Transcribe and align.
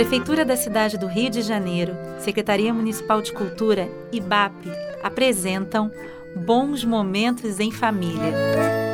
Prefeitura 0.00 0.46
da 0.46 0.56
cidade 0.56 0.96
do 0.96 1.06
Rio 1.06 1.28
de 1.28 1.42
Janeiro, 1.42 1.94
Secretaria 2.20 2.72
Municipal 2.72 3.20
de 3.20 3.34
Cultura 3.34 3.86
e 4.10 4.18
BAP 4.18 4.54
apresentam 5.02 5.90
Bons 6.34 6.82
Momentos 6.86 7.60
em 7.60 7.70
Família, 7.70 8.32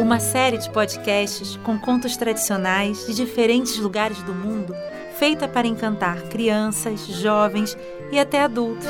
uma 0.01 0.19
série 0.19 0.59
de 0.59 0.69
podcasts 0.69 1.57
com 1.63 1.79
contos 1.79 2.17
tradicionais 2.17 3.07
de 3.07 3.15
diferentes 3.15 3.79
lugares 3.79 4.21
do 4.25 4.35
mundo, 4.35 4.75
feita 5.17 5.47
para 5.47 5.69
encantar 5.69 6.23
crianças, 6.23 7.07
jovens 7.07 7.79
e 8.11 8.19
até 8.19 8.43
adultos. 8.43 8.89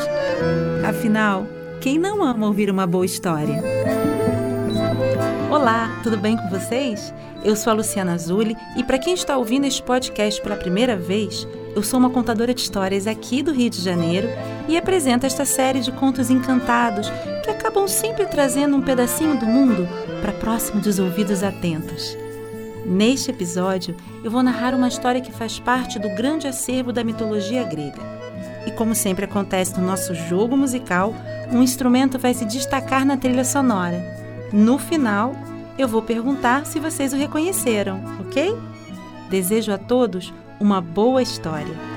Afinal, 0.89 1.47
quem 1.83 1.99
não 1.99 2.25
ama 2.25 2.47
ouvir 2.47 2.71
uma 2.71 2.87
boa 2.87 3.05
história? 3.05 3.63
Olá, 5.51 6.01
tudo 6.03 6.17
bem 6.17 6.35
com 6.35 6.49
vocês? 6.49 7.13
Eu 7.45 7.55
sou 7.55 7.73
a 7.73 7.77
Luciana 7.77 8.15
Azuli 8.15 8.57
e 8.75 8.83
para 8.83 8.99
quem 8.99 9.13
está 9.13 9.37
ouvindo 9.37 9.67
este 9.67 9.83
podcast 9.83 10.41
pela 10.41 10.57
primeira 10.57 10.97
vez, 10.97 11.47
eu 11.77 11.83
sou 11.83 12.01
uma 12.01 12.09
contadora 12.09 12.55
de 12.55 12.63
histórias 12.63 13.07
aqui 13.07 13.43
do 13.43 13.53
Rio 13.53 13.69
de 13.69 13.83
Janeiro 13.83 14.27
e 14.67 14.79
apresento 14.79 15.27
esta 15.27 15.45
série 15.45 15.81
de 15.81 15.93
contos 15.93 16.31
encantados 16.31 17.07
que 17.45 17.51
acabam 17.51 17.87
sempre 17.87 18.25
trazendo 18.25 18.75
um 18.75 18.81
pedacinho 18.81 19.39
do 19.39 19.45
mundo 19.45 19.87
para 20.23 20.33
próximo 20.33 20.81
dos 20.81 20.99
ouvidos 20.99 21.43
atentos. 21.43 22.17
Neste 22.87 23.31
episódio, 23.31 23.95
eu 24.25 24.31
vou 24.31 24.43
narrar 24.43 24.73
uma 24.73 24.89
história 24.89 25.21
que 25.21 25.31
faz 25.31 25.59
parte 25.59 25.99
do 25.99 26.09
grande 26.15 26.47
acervo 26.47 26.95
da 26.95 27.05
mitologia 27.05 27.63
grega. 27.65 28.01
E 28.67 28.71
como 28.71 28.95
sempre 28.95 29.27
acontece 29.27 29.79
no 29.79 29.87
nosso 29.87 30.15
jogo 30.15 30.57
musical, 30.57 31.15
um 31.53 31.63
instrumento 31.63 32.19
vai 32.19 32.33
se 32.33 32.47
destacar 32.47 33.05
na 33.05 33.19
trilha 33.19 33.45
sonora. 33.45 34.03
No 34.51 34.79
final, 34.79 35.37
eu 35.77 35.87
vou 35.87 36.01
perguntar 36.01 36.65
se 36.65 36.81
vocês 36.81 37.13
o 37.13 37.17
reconheceram, 37.17 38.01
ok? 38.19 38.57
Desejo 39.29 39.73
a 39.73 39.79
todos 39.79 40.33
uma 40.61 40.81
boa 40.81 41.23
história. 41.23 41.96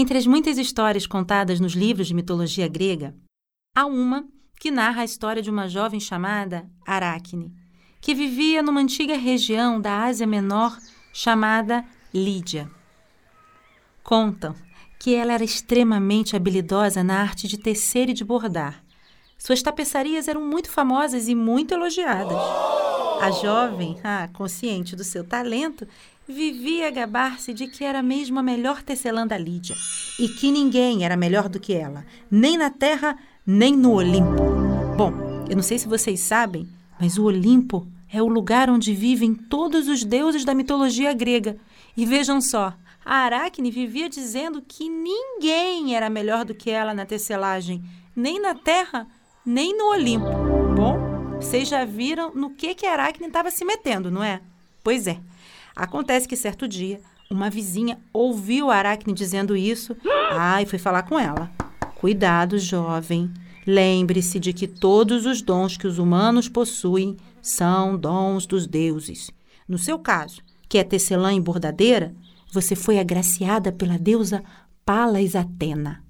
Entre 0.00 0.16
as 0.16 0.28
muitas 0.28 0.58
histórias 0.58 1.08
contadas 1.08 1.58
nos 1.58 1.72
livros 1.72 2.06
de 2.06 2.14
mitologia 2.14 2.68
grega, 2.68 3.16
há 3.74 3.84
uma 3.84 4.28
que 4.60 4.70
narra 4.70 5.02
a 5.02 5.04
história 5.04 5.42
de 5.42 5.50
uma 5.50 5.66
jovem 5.66 5.98
chamada 5.98 6.70
Aracne, 6.86 7.52
que 8.00 8.14
vivia 8.14 8.62
numa 8.62 8.80
antiga 8.80 9.16
região 9.16 9.80
da 9.80 10.04
Ásia 10.04 10.24
Menor 10.24 10.78
chamada 11.12 11.84
Lídia. 12.14 12.70
Contam 14.04 14.54
que 15.00 15.16
ela 15.16 15.32
era 15.32 15.42
extremamente 15.42 16.36
habilidosa 16.36 17.02
na 17.02 17.20
arte 17.20 17.48
de 17.48 17.58
tecer 17.58 18.08
e 18.08 18.14
de 18.14 18.24
bordar. 18.24 18.84
Suas 19.36 19.62
tapeçarias 19.62 20.28
eram 20.28 20.46
muito 20.46 20.70
famosas 20.70 21.26
e 21.26 21.34
muito 21.34 21.74
elogiadas. 21.74 22.38
A 23.20 23.32
jovem, 23.32 23.98
ah, 24.04 24.28
consciente 24.32 24.94
do 24.94 25.02
seu 25.02 25.24
talento, 25.24 25.88
vivia 26.28 26.88
a 26.88 26.90
gabar-se 26.90 27.54
de 27.54 27.66
que 27.66 27.82
era 27.82 28.02
mesmo 28.02 28.38
a 28.38 28.42
melhor 28.42 28.82
tecelã 28.82 29.26
da 29.26 29.38
Lídia 29.38 29.74
e 30.20 30.28
que 30.28 30.52
ninguém 30.52 31.02
era 31.02 31.16
melhor 31.16 31.48
do 31.48 31.58
que 31.58 31.72
ela, 31.72 32.04
nem 32.30 32.58
na 32.58 32.68
terra, 32.68 33.18
nem 33.46 33.74
no 33.74 33.92
Olimpo. 33.92 34.36
Bom, 34.94 35.12
eu 35.48 35.56
não 35.56 35.62
sei 35.62 35.78
se 35.78 35.88
vocês 35.88 36.20
sabem, 36.20 36.68
mas 37.00 37.16
o 37.16 37.24
Olimpo 37.24 37.88
é 38.12 38.22
o 38.22 38.28
lugar 38.28 38.68
onde 38.68 38.92
vivem 38.92 39.34
todos 39.34 39.88
os 39.88 40.04
deuses 40.04 40.44
da 40.44 40.54
mitologia 40.54 41.14
grega. 41.14 41.56
E 41.96 42.04
vejam 42.04 42.42
só, 42.42 42.74
a 43.02 43.14
Aracne 43.14 43.70
vivia 43.70 44.08
dizendo 44.08 44.60
que 44.60 44.86
ninguém 44.86 45.96
era 45.96 46.10
melhor 46.10 46.44
do 46.44 46.54
que 46.54 46.70
ela 46.70 46.92
na 46.92 47.06
tecelagem, 47.06 47.82
nem 48.14 48.38
na 48.38 48.54
terra, 48.54 49.06
nem 49.46 49.74
no 49.76 49.92
Olimpo. 49.92 50.26
Bom, 50.76 51.38
vocês 51.40 51.68
já 51.68 51.86
viram 51.86 52.34
no 52.34 52.50
que, 52.50 52.74
que 52.74 52.84
a 52.84 52.92
Aracne 52.92 53.28
estava 53.28 53.50
se 53.50 53.64
metendo, 53.64 54.10
não 54.10 54.22
é? 54.22 54.42
Pois 54.84 55.06
é. 55.06 55.18
Acontece 55.78 56.26
que 56.26 56.34
certo 56.34 56.66
dia, 56.66 57.00
uma 57.30 57.48
vizinha 57.48 58.00
ouviu 58.12 58.68
a 58.68 58.74
Aracne 58.74 59.14
dizendo 59.14 59.56
isso 59.56 59.96
ah, 60.32 60.60
e 60.60 60.66
foi 60.66 60.76
falar 60.76 61.04
com 61.04 61.16
ela. 61.16 61.48
Cuidado, 61.94 62.58
jovem. 62.58 63.32
Lembre-se 63.64 64.40
de 64.40 64.52
que 64.52 64.66
todos 64.66 65.24
os 65.24 65.40
dons 65.40 65.76
que 65.76 65.86
os 65.86 66.00
humanos 66.00 66.48
possuem 66.48 67.16
são 67.40 67.96
dons 67.96 68.44
dos 68.44 68.66
deuses. 68.66 69.30
No 69.68 69.78
seu 69.78 70.00
caso, 70.00 70.42
que 70.68 70.78
é 70.78 70.82
tecelã 70.82 71.32
e 71.32 71.40
bordadeira, 71.40 72.12
você 72.52 72.74
foi 72.74 72.98
agraciada 72.98 73.70
pela 73.70 73.96
deusa 73.96 74.42
Palas 74.84 75.36
Atena. 75.36 76.02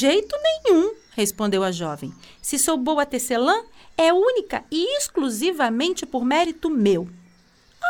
Jeito 0.00 0.34
nenhum, 0.42 0.94
respondeu 1.10 1.62
a 1.62 1.70
jovem. 1.70 2.10
Se 2.40 2.58
sou 2.58 2.78
boa 2.78 3.04
tecelã, 3.04 3.62
é 3.98 4.10
única 4.10 4.64
e 4.70 4.96
exclusivamente 4.96 6.06
por 6.06 6.24
mérito 6.24 6.70
meu. 6.70 7.06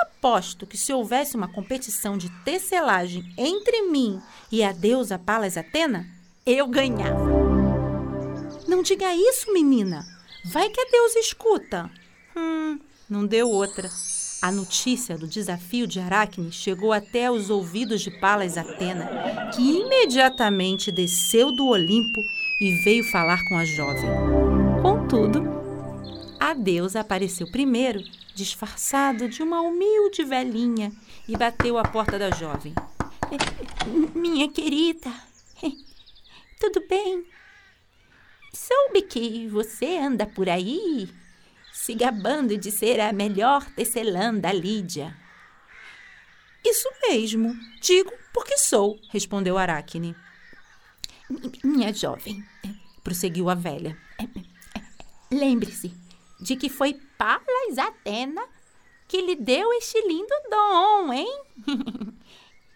Aposto 0.02 0.66
que 0.66 0.76
se 0.76 0.92
houvesse 0.92 1.36
uma 1.36 1.46
competição 1.46 2.18
de 2.18 2.28
tecelagem 2.44 3.32
entre 3.38 3.82
mim 3.82 4.20
e 4.50 4.64
a 4.64 4.72
deusa 4.72 5.20
Palas 5.20 5.56
Atena, 5.56 6.04
eu 6.44 6.66
ganhava. 6.66 7.30
Não 8.66 8.82
diga 8.82 9.14
isso, 9.14 9.52
menina. 9.52 10.04
Vai 10.46 10.68
que 10.68 10.80
a 10.80 10.90
deusa 10.90 11.20
escuta. 11.20 11.88
Hum, 12.36 12.80
não 13.08 13.24
deu 13.24 13.48
outra. 13.48 13.88
A 14.42 14.50
notícia 14.50 15.18
do 15.18 15.26
desafio 15.26 15.86
de 15.86 16.00
Aracne 16.00 16.50
chegou 16.50 16.94
até 16.94 17.30
os 17.30 17.50
ouvidos 17.50 18.00
de 18.00 18.10
Palas 18.10 18.56
Atena, 18.56 19.50
que 19.54 19.60
imediatamente 19.60 20.90
desceu 20.90 21.52
do 21.52 21.66
Olimpo 21.66 22.22
e 22.58 22.82
veio 22.82 23.04
falar 23.04 23.38
com 23.46 23.58
a 23.58 23.64
jovem. 23.66 24.08
Contudo, 24.80 25.42
a 26.40 26.54
deusa 26.54 27.00
apareceu 27.00 27.50
primeiro, 27.52 28.00
disfarçada 28.34 29.28
de 29.28 29.42
uma 29.42 29.60
humilde 29.60 30.24
velhinha, 30.24 30.90
e 31.28 31.36
bateu 31.36 31.76
à 31.76 31.82
porta 31.82 32.18
da 32.18 32.30
jovem. 32.30 32.72
Minha 34.14 34.48
querida, 34.48 35.12
tudo 36.58 36.82
bem? 36.88 37.26
Soube 38.54 39.02
que 39.02 39.46
você 39.48 39.98
anda 39.98 40.24
por 40.24 40.48
aí 40.48 41.10
se 41.90 41.94
gabando 41.96 42.56
de 42.56 42.70
ser 42.70 43.00
a 43.00 43.12
melhor 43.12 43.68
tecelã 43.72 44.32
da 44.32 44.52
Lídia. 44.52 45.12
Isso 46.64 46.88
mesmo, 47.02 47.52
digo 47.82 48.12
porque 48.32 48.56
sou, 48.56 48.96
respondeu 49.08 49.58
Aracne. 49.58 50.14
Minha 51.64 51.92
jovem, 51.92 52.44
prosseguiu 53.02 53.50
a 53.50 53.56
velha, 53.56 53.98
lembre-se 55.32 55.92
de 56.40 56.54
que 56.54 56.68
foi 56.68 56.94
Palas 57.18 57.76
Atena 57.76 58.46
que 59.08 59.20
lhe 59.20 59.34
deu 59.34 59.72
este 59.72 60.00
lindo 60.06 60.34
dom, 60.48 61.12
hein? 61.12 61.42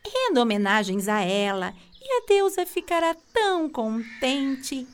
Renda 0.05 0.43
homenagens 0.43 1.07
a 1.07 1.21
ela 1.21 1.73
e 2.03 2.17
a 2.17 2.27
deusa 2.27 2.67
ficará 2.67 3.15
tão 3.33 3.69
contente. 3.69 4.89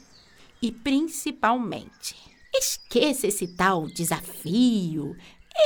E 0.60 0.70
principalmente, 0.70 2.29
Esqueça 2.52 3.28
esse 3.28 3.46
tal 3.46 3.86
desafio, 3.86 5.16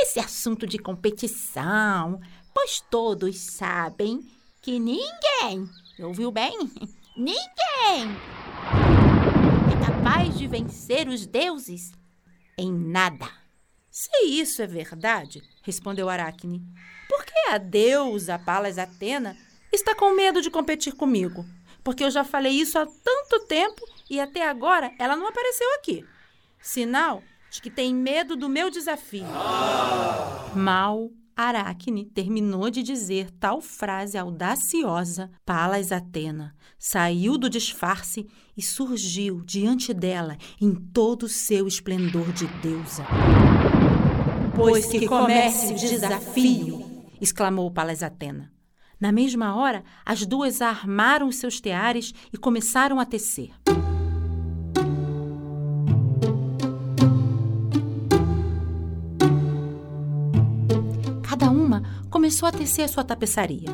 esse 0.02 0.20
assunto 0.20 0.66
de 0.66 0.78
competição, 0.78 2.20
pois 2.52 2.80
todos 2.90 3.38
sabem 3.38 4.20
que 4.60 4.78
ninguém, 4.78 5.68
ouviu 5.98 6.30
bem? 6.30 6.56
Ninguém 7.16 8.10
é 9.72 9.86
capaz 9.86 10.36
de 10.36 10.48
vencer 10.48 11.06
os 11.06 11.26
deuses 11.26 11.92
em 12.58 12.72
nada. 12.72 13.30
Se 13.88 14.10
isso 14.26 14.60
é 14.60 14.66
verdade, 14.66 15.40
respondeu 15.62 16.08
Aracne, 16.08 16.60
por 17.08 17.24
que 17.24 17.50
a 17.50 17.58
deusa 17.58 18.36
Palas 18.36 18.78
Atena 18.78 19.36
está 19.72 19.94
com 19.94 20.16
medo 20.16 20.42
de 20.42 20.50
competir 20.50 20.94
comigo? 20.94 21.46
Porque 21.84 22.02
eu 22.02 22.10
já 22.10 22.24
falei 22.24 22.52
isso 22.52 22.78
há 22.78 22.84
tanto 22.84 23.46
tempo 23.46 23.82
e 24.10 24.18
até 24.18 24.48
agora 24.48 24.92
ela 24.98 25.14
não 25.14 25.28
apareceu 25.28 25.72
aqui. 25.74 26.04
Sinal 26.64 27.22
de 27.50 27.60
que 27.60 27.68
tem 27.68 27.94
medo 27.94 28.34
do 28.34 28.48
meu 28.48 28.70
desafio. 28.70 29.26
Mal 30.56 31.10
Aracne 31.36 32.06
terminou 32.06 32.70
de 32.70 32.82
dizer 32.82 33.30
tal 33.32 33.60
frase 33.60 34.16
audaciosa, 34.16 35.30
Palas 35.44 35.92
Atena 35.92 36.56
saiu 36.78 37.36
do 37.36 37.50
disfarce 37.50 38.26
e 38.56 38.62
surgiu 38.62 39.42
diante 39.44 39.92
dela 39.92 40.38
em 40.58 40.74
todo 40.74 41.24
o 41.24 41.28
seu 41.28 41.68
esplendor 41.68 42.32
de 42.32 42.46
deusa. 42.46 43.04
Pois 44.56 44.86
que 44.86 45.06
comece 45.06 45.74
o 45.74 45.76
desafio! 45.76 47.04
exclamou 47.20 47.70
Palas 47.70 48.02
Atena. 48.02 48.50
Na 48.98 49.12
mesma 49.12 49.54
hora, 49.54 49.84
as 50.02 50.24
duas 50.24 50.62
armaram 50.62 51.30
seus 51.30 51.60
teares 51.60 52.14
e 52.32 52.38
começaram 52.38 52.98
a 52.98 53.04
tecer. 53.04 53.50
Começou 62.24 62.48
a 62.48 62.52
tecer 62.52 62.84
a 62.84 62.88
sua 62.88 63.04
tapeçaria. 63.04 63.68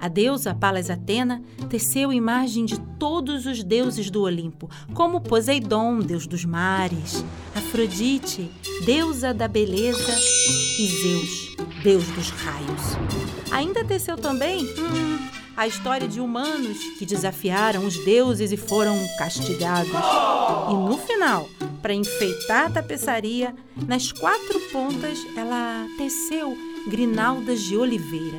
A 0.00 0.08
deusa 0.08 0.52
Palas 0.52 0.90
Atena 0.90 1.40
teceu 1.70 2.12
imagem 2.12 2.64
de 2.64 2.76
todos 2.98 3.46
os 3.46 3.62
deuses 3.62 4.10
do 4.10 4.22
Olimpo, 4.22 4.68
como 4.92 5.20
Poseidon, 5.20 6.00
deus 6.00 6.26
dos 6.26 6.44
mares, 6.44 7.24
Afrodite, 7.54 8.50
deusa 8.84 9.32
da 9.32 9.46
beleza, 9.46 10.12
e 10.76 10.88
Zeus, 10.88 11.56
deus 11.84 12.04
dos 12.08 12.30
raios. 12.30 12.82
Ainda 13.52 13.84
teceu 13.84 14.16
também 14.16 14.64
hum, 14.64 15.28
a 15.56 15.68
história 15.68 16.08
de 16.08 16.18
humanos 16.18 16.78
que 16.98 17.06
desafiaram 17.06 17.86
os 17.86 18.04
deuses 18.04 18.50
e 18.50 18.56
foram 18.56 18.96
castigados. 19.16 19.92
E 20.68 20.74
no 20.74 20.98
final, 20.98 21.48
para 21.80 21.94
enfeitar 21.94 22.66
a 22.66 22.70
tapeçaria, 22.70 23.54
nas 23.86 24.10
quatro 24.10 24.58
pontas 24.72 25.16
ela 25.36 25.86
teceu 25.96 26.73
grinaldas 26.88 27.62
de 27.62 27.76
oliveira. 27.76 28.38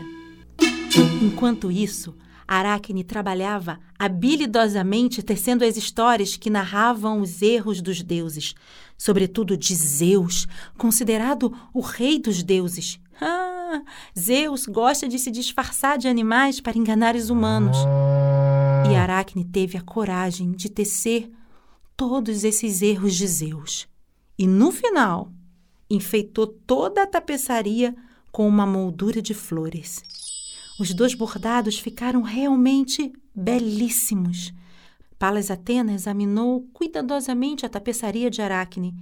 Enquanto 1.21 1.71
isso, 1.71 2.15
Aracne 2.47 3.03
trabalhava 3.03 3.79
habilidosamente 3.97 5.23
tecendo 5.23 5.65
as 5.65 5.75
histórias 5.77 6.37
que 6.37 6.49
narravam 6.49 7.21
os 7.21 7.41
erros 7.41 7.81
dos 7.81 8.01
deuses, 8.03 8.53
sobretudo 8.97 9.57
de 9.57 9.75
Zeus, 9.75 10.47
considerado 10.77 11.51
o 11.73 11.81
rei 11.81 12.19
dos 12.19 12.43
deuses. 12.43 12.99
Ah, 13.19 13.81
Zeus 14.17 14.65
gosta 14.65 15.07
de 15.07 15.17
se 15.17 15.31
disfarçar 15.31 15.97
de 15.97 16.07
animais 16.07 16.59
para 16.59 16.77
enganar 16.77 17.15
os 17.15 17.29
humanos. 17.29 17.77
E 18.91 18.95
Aracne 18.95 19.43
teve 19.43 19.77
a 19.77 19.81
coragem 19.81 20.51
de 20.51 20.69
tecer 20.69 21.31
todos 21.97 22.43
esses 22.43 22.81
erros 22.81 23.15
de 23.15 23.27
Zeus. 23.27 23.87
E 24.37 24.45
no 24.45 24.71
final, 24.71 25.31
enfeitou 25.89 26.45
toda 26.45 27.03
a 27.03 27.07
tapeçaria 27.07 27.95
com 28.35 28.45
uma 28.45 28.65
moldura 28.65 29.21
de 29.21 29.33
flores. 29.33 30.03
Os 30.77 30.93
dois 30.93 31.13
bordados 31.13 31.79
ficaram 31.79 32.21
realmente 32.21 33.13
belíssimos. 33.33 34.53
Palas 35.17 35.49
Atena 35.49 35.93
examinou 35.93 36.67
cuidadosamente 36.73 37.65
a 37.65 37.69
tapeçaria 37.69 38.29
de 38.29 38.41
Aracne 38.41 38.93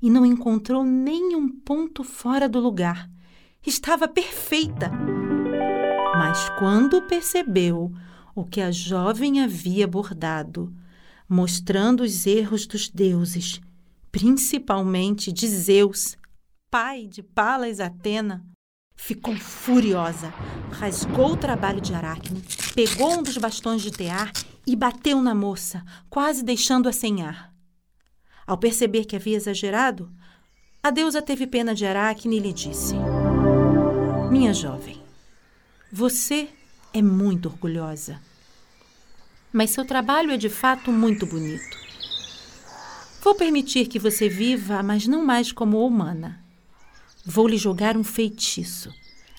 e 0.00 0.08
não 0.08 0.24
encontrou 0.24 0.84
nenhum 0.84 1.50
ponto 1.50 2.02
fora 2.02 2.48
do 2.48 2.58
lugar. 2.58 3.10
Estava 3.66 4.08
perfeita. 4.08 4.90
Mas 6.16 6.48
quando 6.58 7.02
percebeu 7.02 7.92
o 8.34 8.42
que 8.42 8.62
a 8.62 8.70
jovem 8.70 9.42
havia 9.42 9.86
bordado, 9.86 10.74
mostrando 11.28 12.04
os 12.04 12.26
erros 12.26 12.66
dos 12.66 12.88
deuses, 12.88 13.60
principalmente 14.10 15.30
de 15.30 15.46
Zeus, 15.46 16.16
pai 16.70 17.06
de 17.06 17.22
Palas 17.22 17.80
Atena, 17.80 18.42
ficou 18.98 19.34
furiosa, 19.34 20.30
rasgou 20.70 21.32
o 21.32 21.36
trabalho 21.38 21.80
de 21.80 21.94
Aracne, 21.94 22.42
pegou 22.74 23.18
um 23.18 23.22
dos 23.22 23.38
bastões 23.38 23.80
de 23.80 23.90
tear 23.90 24.30
e 24.66 24.76
bateu 24.76 25.22
na 25.22 25.34
moça, 25.34 25.82
quase 26.10 26.44
deixando-a 26.44 26.92
sem 26.92 27.22
ar. 27.22 27.50
Ao 28.46 28.58
perceber 28.58 29.06
que 29.06 29.16
havia 29.16 29.38
exagerado, 29.38 30.12
a 30.82 30.90
deusa 30.90 31.22
teve 31.22 31.46
pena 31.46 31.74
de 31.74 31.86
Aracne 31.86 32.36
e 32.36 32.40
lhe 32.40 32.52
disse: 32.52 32.94
Minha 34.30 34.52
jovem, 34.52 35.00
você 35.90 36.50
é 36.92 37.00
muito 37.00 37.48
orgulhosa 37.48 38.20
mas 39.52 39.70
seu 39.70 39.84
trabalho 39.84 40.30
é 40.30 40.36
de 40.36 40.48
fato 40.48 40.92
muito 40.92 41.26
bonito. 41.26 41.76
Vou 43.22 43.34
permitir 43.34 43.86
que 43.86 43.98
você 43.98 44.28
viva, 44.28 44.82
mas 44.82 45.06
não 45.06 45.24
mais 45.24 45.52
como 45.52 45.84
humana. 45.84 46.44
Vou 47.30 47.46
lhe 47.46 47.58
jogar 47.58 47.94
um 47.94 48.02
feitiço. 48.02 48.90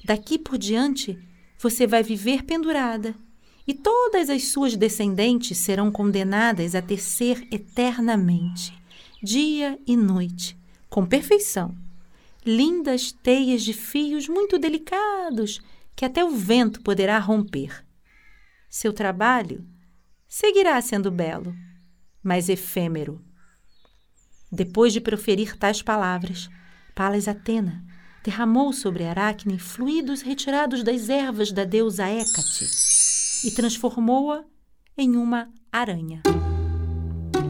Daqui 0.06 0.38
por 0.38 0.60
diante, 0.60 1.18
você 1.58 1.88
vai 1.88 2.04
viver 2.04 2.44
pendurada 2.44 3.16
e 3.66 3.74
todas 3.74 4.30
as 4.30 4.50
suas 4.50 4.76
descendentes 4.76 5.58
serão 5.58 5.92
condenadas 5.92 6.76
a 6.76 6.84
tecer 6.84 7.48
eternamente, 7.52 8.72
dia 9.24 9.80
e 9.88 9.98
noite, 9.98 10.56
com 10.88 11.04
perfeição. 11.04 11.76
Lindas 12.46 13.12
teias 13.12 13.64
de 13.64 13.74
fios 13.74 14.30
muito 14.30 14.60
delicados 14.60 15.60
que 15.96 16.06
até 16.06 16.24
o 16.24 16.30
vento 16.30 16.82
poderá 16.82 17.18
romper. 17.18 17.84
Seu 18.70 18.94
trabalho 18.94 19.66
seguirá 20.28 20.80
sendo 20.80 21.10
belo, 21.10 21.56
mas 22.22 22.50
efêmero. 22.50 23.20
Depois 24.52 24.94
de 24.94 25.02
proferir 25.02 25.58
tais 25.58 25.82
palavras, 25.82 26.48
Palas 26.96 27.28
Atena 27.28 27.84
derramou 28.24 28.74
sobre 28.74 29.06
Aracne 29.06 29.58
fluidos 29.58 30.22
retirados 30.22 30.84
das 30.84 31.10
ervas 31.10 31.52
da 31.52 31.64
deusa 31.64 32.06
Hécate 32.08 32.68
e 33.46 33.52
transformou-a 33.52 34.44
em 34.98 35.16
uma 35.16 35.50
aranha. 35.72 36.22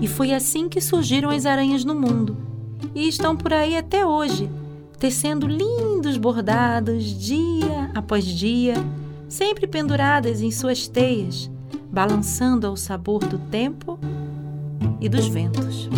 E 0.02 0.08
foi 0.08 0.34
assim 0.34 0.70
que 0.70 0.80
surgiram 0.80 1.30
as 1.30 1.46
aranhas 1.46 1.84
no 1.84 1.96
mundo, 1.96 2.38
e 2.94 3.08
estão 3.08 3.36
por 3.36 3.52
aí 3.52 3.76
até 3.76 4.06
hoje, 4.06 4.50
tecendo 5.00 5.48
lindos 5.48 6.18
bordados 6.18 7.04
dia 7.04 7.92
após 7.96 8.24
dia, 8.24 8.76
sempre 9.28 9.68
penduradas 9.68 10.42
em 10.42 10.52
suas 10.52 10.88
teias 10.88 11.50
balançando 11.92 12.68
ao 12.68 12.78
sabor 12.78 13.20
do 13.26 13.38
tempo 13.38 14.00
e 15.02 15.10
dos 15.10 15.28
ventos. 15.28 15.90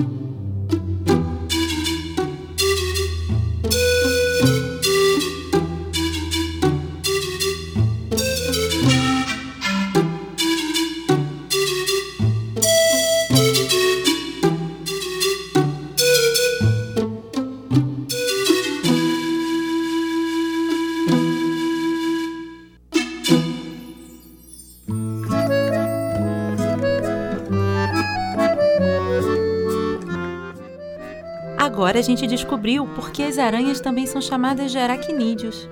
Agora 31.91 31.99
a 31.99 32.03
gente 32.03 32.25
descobriu 32.25 32.87
por 32.87 33.11
que 33.11 33.21
as 33.21 33.37
aranhas 33.37 33.81
também 33.81 34.07
são 34.07 34.21
chamadas 34.21 34.71
de 34.71 34.77
aracnídeos. 34.77 35.67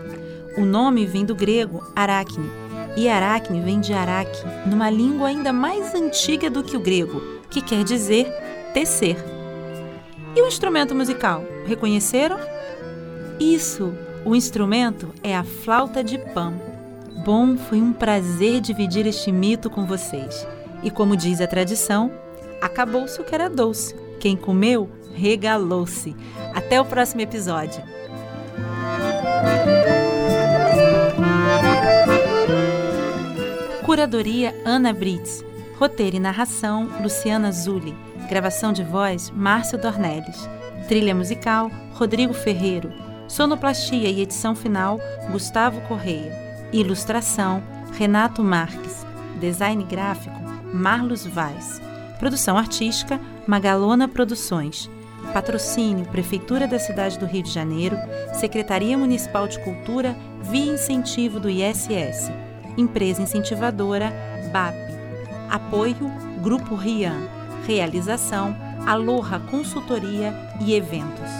O 0.57 0.65
nome 0.65 1.05
vem 1.05 1.23
do 1.23 1.33
grego 1.33 1.81
aracne, 1.95 2.51
e 2.97 3.07
aracne 3.07 3.61
vem 3.61 3.79
de 3.79 3.93
araque, 3.93 4.37
numa 4.65 4.89
língua 4.89 5.29
ainda 5.29 5.53
mais 5.53 5.95
antiga 5.95 6.49
do 6.49 6.61
que 6.61 6.75
o 6.75 6.79
grego, 6.81 7.21
que 7.49 7.61
quer 7.61 7.85
dizer 7.85 8.27
tecer. 8.73 9.15
E 10.35 10.41
o 10.41 10.45
instrumento 10.45 10.93
musical? 10.93 11.41
Reconheceram? 11.65 12.37
Isso! 13.39 13.93
O 14.25 14.35
instrumento 14.35 15.13
é 15.23 15.33
a 15.33 15.45
flauta 15.45 16.03
de 16.03 16.17
Pan. 16.17 16.51
Bom, 17.23 17.55
foi 17.55 17.79
um 17.79 17.93
prazer 17.93 18.59
dividir 18.59 19.07
este 19.07 19.31
mito 19.31 19.69
com 19.69 19.85
vocês. 19.85 20.45
E 20.83 20.91
como 20.91 21.15
diz 21.15 21.39
a 21.39 21.47
tradição, 21.47 22.11
acabou-se 22.61 23.21
o 23.21 23.23
que 23.23 23.33
era 23.33 23.49
doce. 23.49 24.08
Quem 24.19 24.35
comeu 24.35 24.89
regalou-se. 25.13 26.15
Até 26.53 26.79
o 26.79 26.85
próximo 26.85 27.21
episódio. 27.21 27.81
Curadoria 33.83 34.53
Ana 34.65 34.93
Brits. 34.93 35.43
Roteiro 35.77 36.17
e 36.17 36.19
narração 36.19 36.89
Luciana 37.01 37.51
Zulli. 37.51 37.95
Gravação 38.29 38.73
de 38.73 38.83
voz 38.83 39.31
Márcio 39.31 39.77
Dornelles. 39.77 40.49
Trilha 40.87 41.15
musical 41.15 41.71
Rodrigo 41.93 42.33
Ferreiro. 42.33 42.91
Sonoplastia 43.27 44.09
e 44.09 44.21
edição 44.21 44.55
final 44.55 44.99
Gustavo 45.31 45.79
Correia. 45.87 46.31
Ilustração 46.73 47.63
Renato 47.93 48.43
Marques. 48.43 49.05
Design 49.39 49.83
gráfico 49.85 50.37
Marlos 50.73 51.25
Vaz. 51.25 51.81
Produção 52.19 52.57
artística 52.57 53.19
Magalona 53.49 54.07
Produções. 54.07 54.87
Patrocínio 55.33 56.05
Prefeitura 56.05 56.67
da 56.67 56.77
Cidade 56.77 57.17
do 57.17 57.25
Rio 57.25 57.41
de 57.41 57.49
Janeiro, 57.49 57.97
Secretaria 58.39 58.95
Municipal 58.95 59.47
de 59.47 59.57
Cultura, 59.63 60.15
via 60.43 60.71
incentivo 60.71 61.39
do 61.39 61.49
ISS. 61.49 62.31
Empresa 62.77 63.23
incentivadora 63.23 64.13
BAP. 64.53 64.75
Apoio 65.49 66.11
Grupo 66.43 66.75
Rian. 66.75 67.27
Realização 67.65 68.55
Aloha 68.85 69.39
Consultoria 69.39 70.31
e 70.61 70.75
Eventos. 70.75 71.31